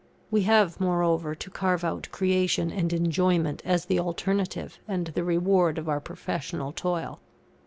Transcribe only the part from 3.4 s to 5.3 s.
as the alternative and the